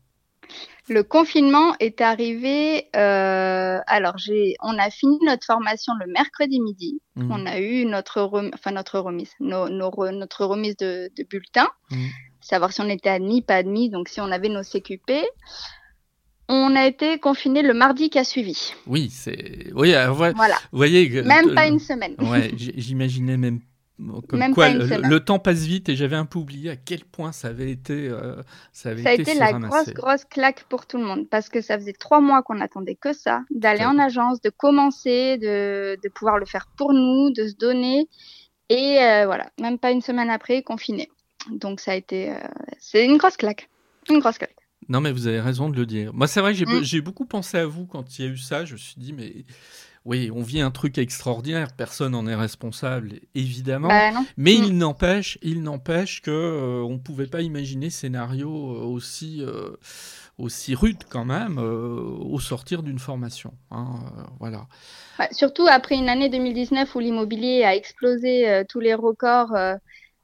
[0.89, 2.89] Le confinement est arrivé.
[2.97, 7.01] Euh, alors, j'ai, on a fini notre formation le mercredi midi.
[7.15, 7.31] Mmh.
[7.31, 12.07] On a eu notre, enfin notre remise, notre remise de, de bulletin, mmh.
[12.41, 15.11] Savoir si on était admis, pas admis, donc si on avait nos CQP.
[16.53, 18.73] On a été confiné le mardi qui a suivi.
[18.85, 19.71] Oui, c'est.
[19.73, 20.55] Oui, euh, voilà.
[20.71, 21.21] Vous voyez.
[21.21, 22.15] Même pas une semaine.
[22.19, 23.61] Ouais, j'imaginais même
[24.27, 27.49] comme quoi, le, temps passe vite et j'avais un peu oublié à quel point ça
[27.49, 28.07] avait été.
[28.09, 31.49] Euh, ça, avait ça a été, la grosse, grosse claque pour tout le monde parce
[31.49, 35.97] que ça faisait trois mois qu'on attendait que ça, d'aller en agence, de commencer, de,
[36.01, 38.07] de, pouvoir le faire pour nous, de se donner.
[38.69, 41.09] Et euh, voilà, même pas une semaine après, confiné.
[41.49, 42.31] Donc ça a été.
[42.31, 42.39] Euh,
[42.79, 43.69] c'est une grosse claque.
[44.09, 44.55] Une grosse claque.
[44.89, 46.13] Non, mais vous avez raison de le dire.
[46.13, 47.01] Moi, c'est vrai, j'ai mm.
[47.01, 48.65] beaucoup pensé à vous quand il y a eu ça.
[48.65, 49.45] Je me suis dit, mais
[50.03, 53.89] oui, on vit un truc extraordinaire, personne n'en est responsable, évidemment.
[53.89, 54.77] Bah, mais il mm.
[54.77, 59.77] n'empêche, il n'empêche que euh, on ne pouvait pas imaginer scénario euh, aussi euh,
[60.39, 63.53] aussi rude quand même au sortir d'une formation.
[63.69, 63.99] Hein,
[64.39, 64.65] voilà.
[65.31, 69.55] surtout après une année 2019 où l'immobilier a explosé tous les records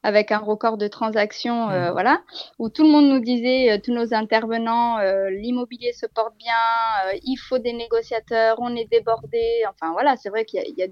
[0.02, 1.92] avec un record de transactions, euh, mmh.
[1.92, 2.22] voilà,
[2.58, 6.54] où tout le monde nous disait, euh, tous nos intervenants, euh, l'immobilier se porte bien,
[7.22, 10.86] il faut des négociateurs, on est débordé, enfin voilà, c'est vrai qu'il y a,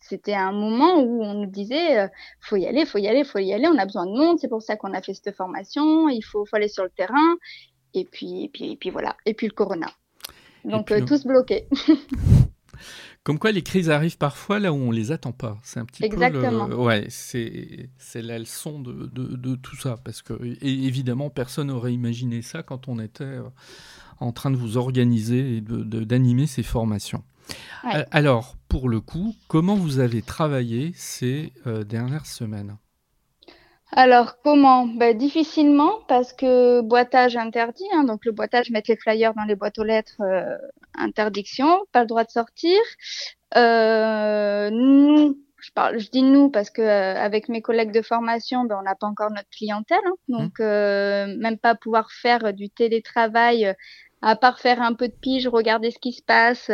[0.00, 2.08] c'était un moment où on nous disait,
[2.40, 4.48] faut y aller, faut y aller, faut y aller, on a besoin de monde, c'est
[4.48, 7.36] pour ça qu'on a fait cette formation, il faut, faut aller sur le terrain,
[7.94, 9.88] et puis, et puis, et puis voilà, et puis le corona.
[10.64, 11.66] Donc tous bloqués.
[13.24, 15.58] Comme quoi, les crises arrivent parfois là où on les attend pas.
[15.62, 16.66] C'est un petit Exactement.
[16.66, 16.72] peu.
[16.72, 16.78] Le...
[16.78, 19.96] Ouais, c'est la leçon de, de, de, tout ça.
[20.02, 23.42] Parce que, évidemment, personne n'aurait imaginé ça quand on était euh,
[24.20, 27.24] en train de vous organiser et d'animer ces formations.
[27.94, 32.76] Euh, alors, pour le coup, comment vous avez travaillé ces euh, dernières semaines?
[33.92, 34.86] Alors comment?
[34.86, 39.54] Ben, Difficilement parce que boitage interdit, hein, donc le boitage, mettre les flyers dans les
[39.54, 40.56] boîtes aux lettres, euh,
[40.94, 42.78] interdiction, pas le droit de sortir.
[43.56, 48.64] Euh, nous, je, parle, je dis nous parce que euh, avec mes collègues de formation,
[48.64, 50.62] ben, on n'a pas encore notre clientèle, hein, donc mmh.
[50.62, 53.74] euh, même pas pouvoir faire du télétravail,
[54.22, 56.70] à part faire un peu de pige, regarder ce qui se passe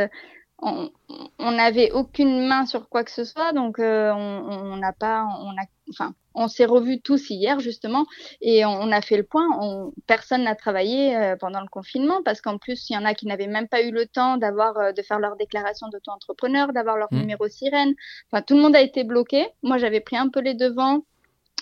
[0.61, 5.51] on n'avait aucune main sur quoi que ce soit, donc euh, on n'a pas, on
[5.51, 8.07] a, enfin, on s'est revus tous hier justement
[8.41, 9.47] et on, a fait le point.
[9.61, 13.15] On, personne n'a travaillé euh, pendant le confinement parce qu'en plus il y en a
[13.15, 16.97] qui n'avaient même pas eu le temps d'avoir, euh, de faire leur déclaration d'auto-entrepreneur, d'avoir
[16.97, 17.19] leur mmh.
[17.19, 17.95] numéro sirène.
[18.31, 19.47] Enfin, tout le monde a été bloqué.
[19.63, 21.05] Moi, j'avais pris un peu les devants.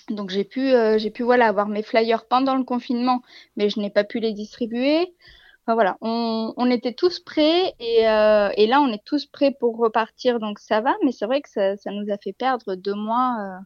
[0.09, 3.23] Donc j'ai pu, j'ai pu voilà avoir mes flyers pendant le confinement,
[3.57, 5.13] mais je n'ai pas pu les distribuer
[5.75, 10.61] voilà, on, était tous prêts euh, et, là on est tous prêts pour repartir, donc
[10.61, 10.95] ça va.
[11.05, 13.59] Mais c'est vrai que ça, nous a fait perdre deux mois, euh,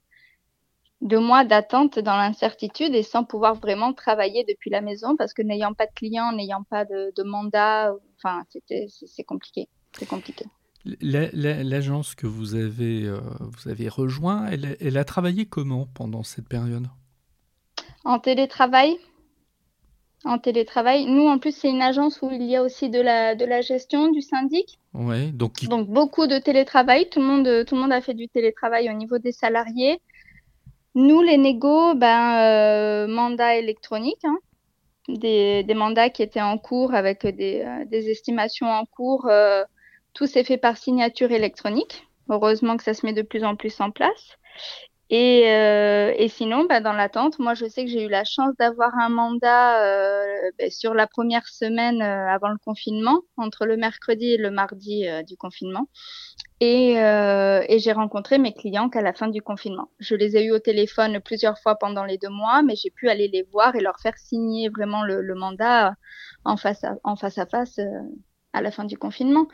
[1.02, 5.42] deux mois d'attente dans l'incertitude et sans pouvoir vraiment travailler depuis la maison parce que
[5.42, 10.46] n'ayant pas de clients, n'ayant pas de, mandat, enfin c'était c'est compliqué, c'est compliqué.
[11.02, 16.86] L'agence que vous avez euh, vous avez rejoint, elle a travaillé comment pendant cette période?
[18.04, 18.98] En télétravail?
[20.24, 21.06] En télétravail.
[21.06, 23.60] Nous, en plus, c'est une agence où il y a aussi de la, de la
[23.60, 24.78] gestion du syndic.
[24.94, 25.64] Ouais, donc...
[25.64, 27.08] donc beaucoup de télétravail.
[27.08, 30.00] Tout le, monde, tout le monde a fait du télétravail au niveau des salariés.
[30.94, 34.24] Nous, les négos, ben, euh, mandat électronique.
[34.24, 34.38] Hein.
[35.08, 39.26] Des, des, mandats qui étaient en cours avec des, euh, des estimations en cours.
[39.26, 39.64] Euh,
[40.12, 42.06] tout s'est fait par signature électronique.
[42.28, 44.36] Heureusement que ça se met de plus en plus en place.
[45.12, 48.54] Et, euh, et sinon, bah, dans l'attente, moi, je sais que j'ai eu la chance
[48.58, 53.76] d'avoir un mandat euh, bah, sur la première semaine euh, avant le confinement, entre le
[53.76, 55.88] mercredi et le mardi euh, du confinement.
[56.60, 59.90] Et, euh, et j'ai rencontré mes clients qu'à la fin du confinement.
[59.98, 63.08] Je les ai eus au téléphone plusieurs fois pendant les deux mois, mais j'ai pu
[63.08, 65.94] aller les voir et leur faire signer vraiment le, le mandat
[66.44, 67.80] en face à, en face, à, face
[68.52, 69.46] à la fin du confinement.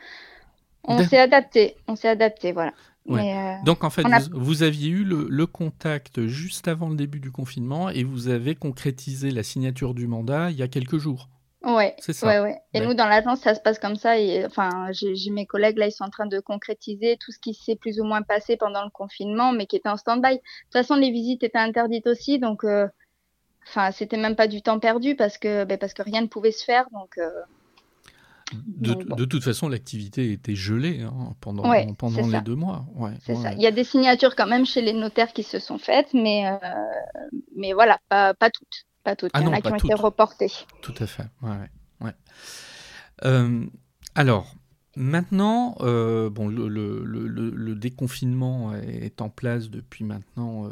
[0.87, 2.73] On s'est adapté, on s'est adapté, voilà.
[3.09, 7.89] Euh, Donc en fait, vous, aviez eu le, contact juste avant le début du confinement
[7.89, 11.29] et vous avez concrétisé la signature du mandat il y a quelques jours.
[11.63, 12.27] Ouais, c'est ça.
[12.27, 12.61] Ouais, ouais.
[12.73, 14.19] Et nous, dans l'agence, ça se passe comme ça.
[14.19, 17.53] Et enfin, j'ai mes collègues là, ils sont en train de concrétiser tout ce qui
[17.53, 20.35] s'est plus ou moins passé pendant le confinement, mais qui était en stand-by.
[20.35, 22.87] De toute façon, les visites étaient interdites aussi, donc, euh,
[23.67, 26.51] enfin, c'était même pas du temps perdu parce que, ben, parce que rien ne pouvait
[26.51, 26.85] se faire.
[26.91, 27.29] Donc, euh,
[28.53, 31.63] de, toute façon, l'activité était gelée hein, pendant,
[31.95, 32.85] pendant les deux mois.
[32.95, 33.53] Ouais, ça.
[33.53, 36.47] Il y a des signatures quand même chez les notaires qui se sont faites, mais,
[36.47, 36.57] euh,
[37.55, 38.85] mais voilà, pas, pas toutes.
[39.03, 39.31] Pas toutes.
[39.33, 40.51] Ah Il y en a qui ont été reportées.
[40.81, 41.25] Tout à fait.
[43.25, 43.65] Euh,
[44.15, 44.53] alors,
[44.97, 47.46] Maintenant, euh, bon, le,
[47.89, 50.69] déconfinement est en place depuis maintenant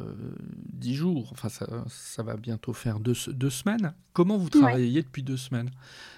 [0.73, 1.29] dix jours.
[1.31, 3.93] Enfin, ça, va bientôt faire deux, semaines.
[4.13, 5.71] Comment vous travaillez depuis deux semaines?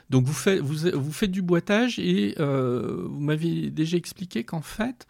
[0.09, 4.61] Donc vous faites, vous, vous faites du boitage et euh, vous m'avez déjà expliqué qu'en
[4.61, 5.05] fait,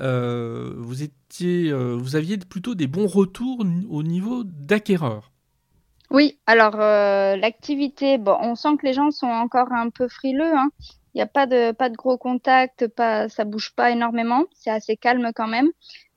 [0.00, 5.30] euh, vous, étiez, euh, vous aviez plutôt des bons retours au niveau d'acquéreurs.
[6.10, 10.56] Oui, alors l'activité, bon, on sent que les gens sont encore un peu frileux.
[10.56, 10.70] Hein.
[11.18, 14.44] Il n'y a pas de, gros contacts, pas, ça bouge pas énormément.
[14.54, 15.68] C'est assez calme quand même.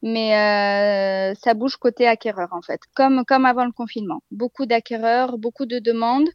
[0.04, 4.22] Mais ça bouge côté acquéreur en fait, comme, comme avant le confinement.
[4.30, 6.30] Beaucoup d'acquéreurs, beaucoup de demandes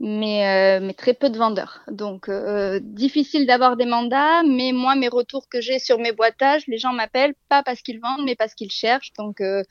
[0.00, 1.82] mais, euh, très peu de vendeurs.
[1.90, 6.66] Donc, euh, difficile d'avoir des mandats, mais moi, mes retours que j'ai sur mes boîtages,
[6.66, 9.12] les gens m'appellent pas parce qu'ils vendent, mais parce qu'ils cherchent.
[9.18, 9.62] Donc, euh,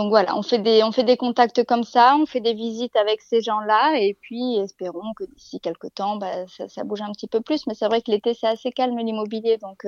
[0.00, 2.96] donc voilà, on fait, des, on fait des contacts comme ça, on fait des visites
[2.96, 7.12] avec ces gens-là, et puis espérons que d'ici quelques temps, bah, ça, ça, bouge un
[7.12, 7.66] petit peu plus.
[7.66, 9.86] Mais c'est vrai que l'été, c'est assez calme l'immobilier, donc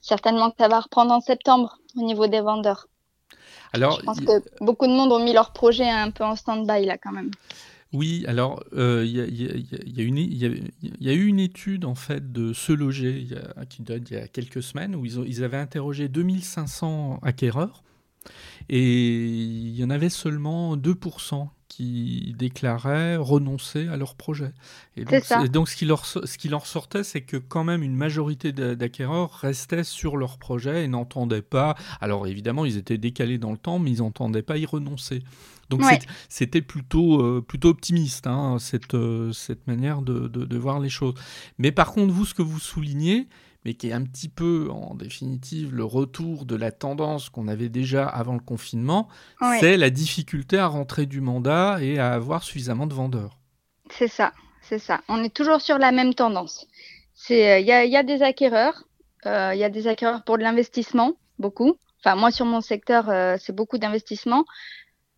[0.00, 2.86] certainement que ça va reprendre en septembre au niveau des vendeurs.
[3.72, 6.84] Alors, Je pense que beaucoup de monde ont mis leur projet un peu en stand-by
[6.84, 7.32] là quand même.
[7.92, 13.26] Oui, alors il y, a, eu une étude en fait de Se Loger
[13.68, 17.82] qui date il y a quelques semaines où ils, ont, ils avaient interrogé 2500 acquéreurs
[18.68, 24.52] et il y en avait seulement 2% qui déclaraient renoncer à leur projet.
[24.96, 27.82] Et donc, et donc ce, qui leur, ce qui leur sortait, c'est que quand même
[27.82, 31.74] une majorité d'acquéreurs restaient sur leur projet et n'entendaient pas.
[32.00, 35.24] Alors évidemment, ils étaient décalés dans le temps, mais ils n'entendaient pas y renoncer.
[35.70, 35.82] Donc
[36.28, 41.14] c'était plutôt, euh, plutôt optimiste, hein, cette, euh, cette manière de, de, voir les choses.
[41.58, 43.26] Mais par contre, vous, ce que vous soulignez,
[43.64, 47.68] mais qui est un petit peu, en définitive, le retour de la tendance qu'on avait
[47.68, 49.08] déjà avant le confinement,
[49.60, 53.38] c'est la difficulté à rentrer du mandat et à avoir suffisamment de vendeurs.
[53.90, 55.00] C'est ça, c'est ça.
[55.08, 56.66] On est toujours sur la même tendance.
[57.30, 58.84] Euh, il y, a, y, a, des acquéreurs,
[59.24, 61.76] il y a des acquéreurs pour de l'investissement, beaucoup.
[62.00, 63.06] Enfin, moi, sur mon secteur,
[63.40, 64.44] c'est beaucoup d'investissement.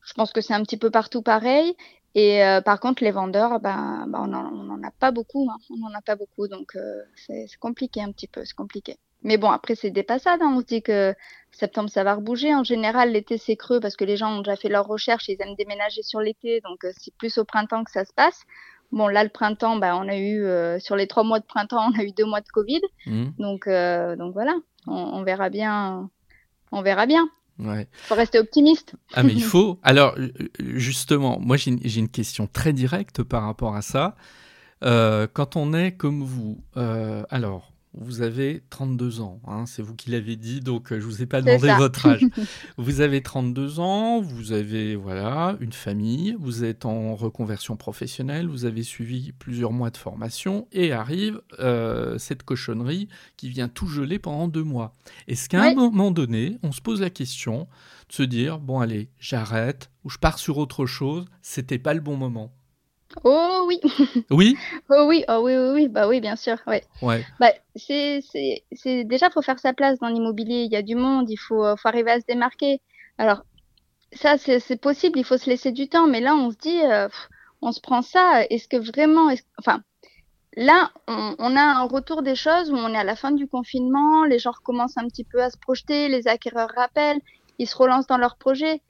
[0.06, 1.74] Je pense que c'est un petit peu partout pareil.
[2.16, 5.50] Et euh, par contre, les vendeurs, ben, ben on n'en a pas beaucoup.
[5.50, 5.58] Hein.
[5.70, 6.48] On n'en a pas beaucoup.
[6.48, 8.42] Donc, euh, c'est compliqué un petit peu.
[8.46, 8.96] C'est compliqué.
[9.22, 10.40] Mais bon, après, c'est des passades.
[10.40, 10.54] Hein.
[10.56, 11.14] On se dit que
[11.52, 12.54] septembre, ça va rebouger.
[12.54, 15.28] En général, l'été, c'est creux parce que les gens ont déjà fait leurs recherches.
[15.28, 16.62] Ils aiment déménager sur l'été.
[16.62, 18.44] Donc, euh, c'est plus au printemps que ça se passe.
[18.92, 21.98] Bon, là, le printemps, ben, on a eu, sur les trois mois de printemps, on
[21.98, 22.80] a eu deux mois de Covid.
[23.04, 23.24] Mmh.
[23.38, 24.54] Donc, donc voilà,
[24.86, 26.08] on, on verra bien.
[26.70, 27.28] On verra bien.
[27.58, 28.94] Il faut rester optimiste.
[29.14, 29.78] Ah mais il faut.
[29.82, 30.16] Alors
[30.58, 34.16] justement, moi j'ai une, question très directe par rapport à ça.
[34.84, 39.94] Euh, quand on est comme vous, euh, alors vous avez 32 ans, hein, c'est vous
[39.94, 42.24] qui l'avez dit, donc euh, je vous ai pas demandé votre âge.
[42.76, 48.64] vous avez 32 ans, vous avez voilà une famille, vous êtes en reconversion professionnelle, vous
[48.64, 54.18] avez suivi plusieurs mois de formation et arrive euh, cette cochonnerie qui vient tout geler
[54.18, 54.94] pendant deux mois.
[55.26, 57.68] Est-ce qu'à un moment donné, on se pose la question
[58.08, 62.00] de se dire bon allez, j'arrête ou je pars sur autre chose, c'était pas le
[62.00, 62.52] bon moment?
[63.24, 63.80] Oh oui.
[64.30, 64.56] Oui.
[64.90, 66.84] oh oui, oh oui, oui, oui, bah oui, bien sûr, ouais.
[67.02, 67.24] Ouais.
[67.40, 70.62] Bah, c'est, c'est, c'est déjà faut faire sa place dans l'immobilier.
[70.62, 72.80] Il y a du monde, il faut, faut arriver à se démarquer.
[73.18, 73.42] Alors
[74.12, 76.06] ça, c'est, c'est possible, il faut se laisser du temps.
[76.06, 77.08] Mais là, on se dit, euh,
[77.62, 78.44] on se prend ça.
[78.50, 79.82] Est-ce que vraiment, enfin,
[80.56, 83.46] là, on, on, a un retour des choses où on est à la fin du
[83.46, 87.20] confinement, les gens recommencent un petit peu à se projeter, les acquéreurs rappellent,
[87.58, 88.80] ils se relancent dans leurs projets.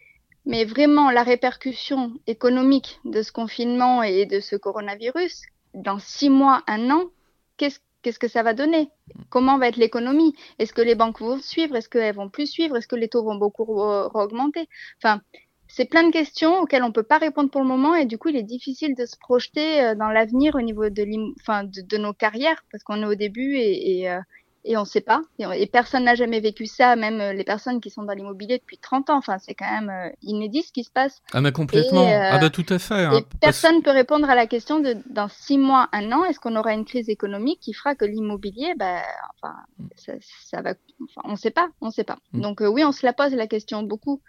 [0.47, 5.43] Mais vraiment, la répercussion économique de ce confinement et de ce coronavirus,
[5.75, 7.11] dans six mois, un an,
[7.57, 8.89] qu'est-ce que ça va donner?
[9.29, 10.35] Comment va être l'économie?
[10.61, 11.75] Est-ce que les banques vont suivre?
[11.75, 12.77] Est-ce qu'elles vont plus suivre?
[12.77, 14.69] Est-ce que les taux vont beaucoup augmenter
[15.03, 15.21] Enfin,
[15.67, 18.29] c'est plein de questions auxquelles on peut pas répondre pour le moment et du coup,
[18.29, 22.85] il est difficile de se projeter euh, dans l'avenir au niveau de, nos carrières parce
[22.85, 24.21] qu'on est au début et, et, euh,
[24.66, 25.22] et on ne sait pas.
[25.38, 28.79] Et, personne n'a jamais vécu ça, même euh, les personnes qui sont dans l'immobilier depuis
[28.79, 29.16] 30 ans.
[29.16, 31.22] Enfin, c'est quand même euh, inédit ce qui se passe.
[31.33, 32.07] Ah, mais complètement.
[32.07, 33.05] Euh, ah, bah tout à fait.
[33.05, 33.20] Hein.
[33.40, 36.57] personne ne peut répondre à la question de dans six mois, un an, est-ce qu'on
[36.57, 39.02] aura une crise économique qui fera que l'immobilier, bah,
[39.40, 39.55] enfin,
[39.96, 40.74] ça, va.
[41.02, 42.18] Enfin, on ne sait pas, on sait pas.
[42.33, 42.40] Mm.
[42.40, 44.20] Donc oui, on se la pose la question beaucoup.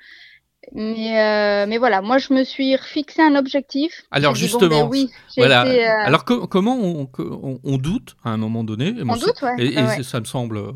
[0.73, 4.03] Mais, euh, mais voilà, moi je me suis fixé un objectif.
[4.11, 5.65] Alors dit, bon, justement, ben oui, voilà.
[5.65, 8.89] été, euh, Alors co- comment on, on- on doute à un moment donné?
[8.89, 9.55] Et on moi, doute, ouais.
[9.65, 10.71] Et, ouais, ça me semble euh,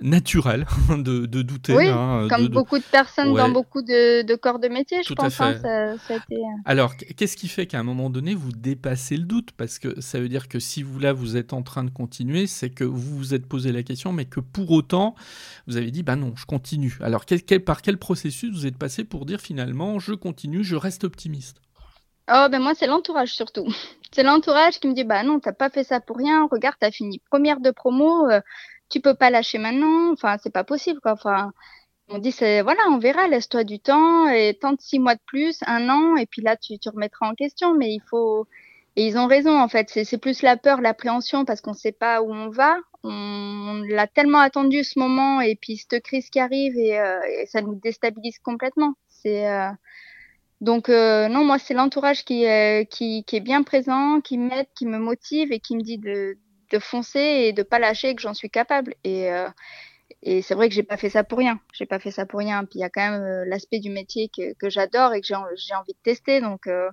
[0.00, 1.74] naturel de, de douter.
[1.74, 5.08] Oui, hein, Comme de- beaucoup de personnes dans beaucoup de, de corps de métier, je
[5.08, 5.40] Tout pense.
[5.40, 5.60] hein, fait.
[5.60, 9.24] ça, ça a été, Alors, qu'est-ce qui fait qu'à un moment donné, vous dépassez le
[9.24, 9.50] doute?
[9.56, 12.46] Parce que ça veut dire que si vous, là, vous êtes en train de continuer,
[12.46, 15.14] c'est que vous vous êtes posé la question, mais que pour autant,
[15.66, 16.96] vous avez dit, bah non, je continue.
[17.00, 18.76] Alors, quel- quel- par quel processus vous êtes
[19.08, 21.60] pour dire finalement, je continue, je reste optimiste
[22.30, 23.66] Oh, ben moi, c'est l'entourage surtout.
[24.12, 26.46] C'est l'entourage qui me dit, bah non, t'as pas fait ça pour rien.
[26.50, 28.40] Regarde, t'as fini première de promo, euh,
[28.88, 30.12] tu peux pas lâcher maintenant.
[30.12, 31.12] Enfin, c'est pas possible, quoi.
[31.12, 31.52] Enfin,
[32.08, 35.58] on dit, c'est, voilà, on verra, laisse-toi du temps et tente six mois de plus,
[35.66, 37.74] un an, et puis là, tu, tu remettras en question.
[37.74, 38.46] Mais il faut,
[38.96, 39.90] et ils ont raison, en fait.
[39.90, 42.76] C'est, plus la peur, l'appréhension, parce qu'on sait pas où on va.
[43.02, 47.46] On, l'a tellement attendu ce moment, et puis cette crise qui arrive, et, euh, et
[47.46, 48.94] ça nous déstabilise complètement.
[49.08, 49.70] C'est, euh,
[50.60, 52.46] donc euh, non, moi c'est l'entourage qui,
[52.90, 56.38] qui qui est bien présent, qui m'aide, qui me motive et qui me dit de
[56.72, 58.94] de foncer et de pas lâcher que j'en suis capable.
[59.04, 59.48] Et euh,
[60.22, 61.60] et c'est vrai que j'ai pas fait ça pour rien.
[61.74, 62.64] J'ai pas fait ça pour rien.
[62.64, 65.26] Puis il y a quand même euh, l'aspect du métier que que j'adore et que
[65.26, 66.40] j'ai en- j'ai envie de tester.
[66.40, 66.90] Donc euh,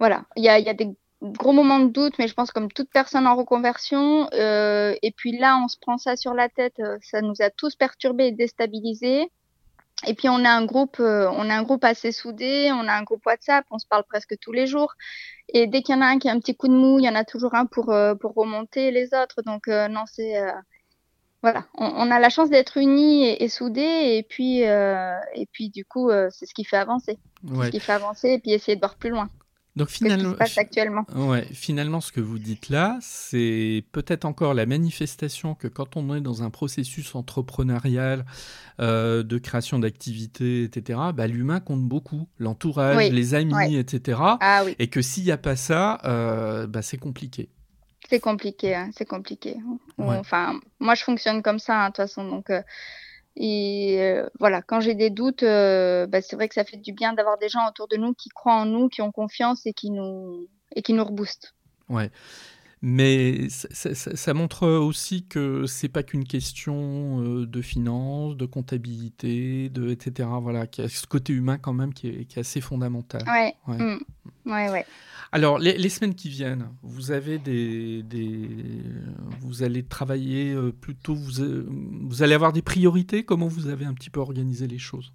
[0.00, 0.88] voilà, il y y a des
[1.22, 4.28] gros moments de doute, mais je pense comme toute personne en reconversion.
[4.34, 6.78] euh, et puis là, on se prend ça sur la tête.
[6.80, 9.30] euh, Ça nous a tous perturbés et déstabilisés.
[10.06, 12.92] Et puis on a un groupe, euh, on a un groupe assez soudé, on a
[12.92, 14.94] un groupe WhatsApp, on se parle presque tous les jours.
[15.52, 17.04] Et dès qu'il y en a un qui a un petit coup de mou, il
[17.04, 19.42] y en a toujours un pour euh, pour remonter les autres.
[19.44, 20.52] Donc euh, non, c'est euh,
[21.42, 23.80] voilà, on, on a la chance d'être unis et, et soudés.
[24.18, 27.18] Et puis euh, et puis du coup, euh, c'est ce qui fait avancer,
[27.50, 27.66] Ouais.
[27.66, 29.28] ce qui fait avancer et puis essayer de voir plus loin
[29.78, 31.06] Donc que ce qui se finalement, passe actuellement?
[31.14, 36.14] Ouais, finalement, ce que vous dites là, c'est peut-être encore la manifestation que quand on
[36.14, 38.26] est dans un processus entrepreneurial
[38.80, 43.72] euh, de création d'activités, etc., bah, l'humain compte beaucoup, l'entourage, Oui, les amis, ouais.
[43.74, 44.18] etc.
[44.20, 47.48] Ah oui, Et que s'il n'y a pas ça, euh, bah, c'est compliqué.
[48.08, 49.56] c'est compliqué, hein, c'est compliqué.
[49.98, 50.16] Ouais.
[50.16, 52.28] Enfin, moi je fonctionne comme ça, hein, de toute façon.
[52.28, 52.62] Donc euh,
[53.36, 56.92] Et euh, voilà, quand j'ai des doutes, euh, bah, c'est vrai que ça fait du
[56.92, 59.72] bien d'avoir des gens autour de nous qui croient en nous, qui ont confiance et
[59.72, 61.54] qui nous et qui nous reboostent.
[61.88, 62.10] Ouais.
[62.80, 68.36] Mais ça, ça- ça- ça montre aussi que c'est pas qu'une question euh, de finance,
[68.36, 70.28] de comptabilité, de etc.
[70.40, 73.22] Voilà, qu'il y a ce côté humain quand même qui est, qui est assez fondamental.
[73.26, 73.78] Ouais, Ouais.
[73.78, 73.98] mm.
[74.46, 74.86] ouais, ouais.
[75.30, 78.48] Alors, les, les semaines qui viennent, vous avez des, des-
[79.40, 83.24] vous allez travailler euh, plutôt, vous, euh, vous allez avoir des priorités?
[83.24, 85.12] Comment vous avez un petit peu organisé les choses?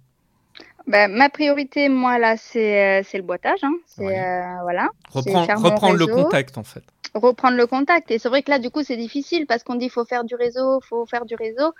[0.86, 3.60] Bah, ma priorité, moi là, c'est euh, c'est le boitage.
[3.62, 3.74] Hein.
[3.86, 4.18] C'est Ouais.
[4.18, 6.82] euh, voilà, Reprendre, le contact en fait.
[7.14, 8.10] reprendre le contact.
[8.10, 10.34] Et c'est vrai que là, du coup, c'est difficile parce qu'on dit faut faire du
[10.34, 11.72] réseau, faut faire du réseau.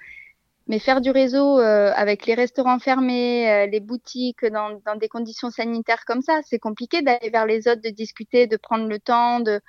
[0.66, 5.08] Mais faire du réseau euh, avec les restaurants fermés, euh, les boutiques dans, dans des
[5.08, 8.98] conditions sanitaires comme ça, c'est compliqué d'aller vers les autres, de discuter, de prendre le
[8.98, 9.60] temps, de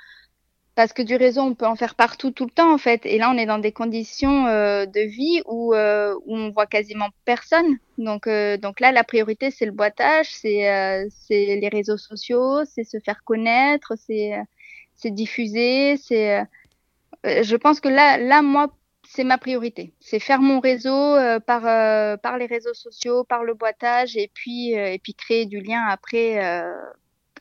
[0.75, 3.05] parce que du réseau, on peut en faire partout tout le temps en fait.
[3.05, 6.67] Et là, on est dans des conditions euh, de vie où euh, où on voit
[6.67, 7.77] quasiment personne.
[7.97, 12.65] Donc euh, donc là, la priorité c'est le boitage, c'est euh, c'est les réseaux sociaux,
[12.65, 14.33] c'est se faire connaître, c'est
[14.95, 16.39] c'est diffuser, c'est.
[16.39, 16.43] euh,
[17.25, 18.67] euh, je pense que là, là, moi,
[19.07, 19.93] c'est ma priorité.
[19.99, 21.15] C'est faire mon réseau
[21.47, 21.61] par
[22.19, 26.39] par les réseaux sociaux, par le boitage, et puis et puis créer du lien après,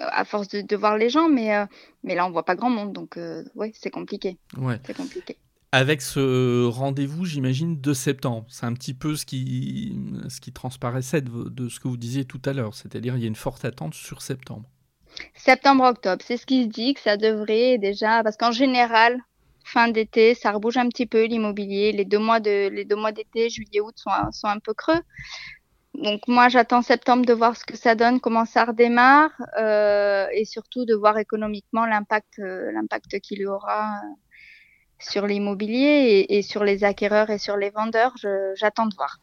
[0.00, 1.28] à force de, de voir les gens.
[1.28, 1.66] Mais euh,
[2.02, 4.80] mais là, on voit pas grand monde, donc euh, ouais, c'est compliqué, Ouais.
[4.87, 5.37] c'est compliqué.
[5.72, 8.46] Avec ce rendez-vous, j'imagine, de septembre.
[8.48, 12.24] C'est un petit peu ce qui, ce qui transparaissait de, de ce que vous disiez
[12.24, 12.74] tout à l'heure.
[12.74, 14.68] C'est-à-dire, il y a une forte attente sur septembre.
[15.35, 19.18] Septembre-octobre, c'est ce qui se dit que ça devrait déjà, parce qu'en général,
[19.64, 21.90] fin d'été, ça rebouge un petit peu l'immobilier.
[21.92, 25.00] Les deux mois de, les deux mois d'été, juillet, août sont, sont un peu creux.
[25.94, 30.44] Donc moi, j'attends septembre de voir ce que ça donne, comment ça redémarre, euh, et
[30.44, 34.09] surtout de voir économiquement l'impact, euh, l'impact qu'il y aura euh,
[34.98, 38.14] sur l'immobilier et, et sur les acquéreurs et sur les vendeurs.
[38.57, 39.20] J'attends de voir.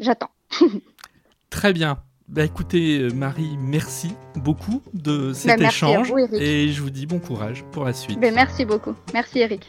[0.00, 0.30] J'attends.
[1.50, 1.98] Très bien.
[2.28, 6.10] Bah, écoutez, Marie, merci beaucoup de cet Bah, merci à échange.
[6.10, 8.18] vous, et je vous dis bon courage pour la suite.
[8.18, 8.94] Ben, merci beaucoup.
[9.12, 9.68] Merci Eric.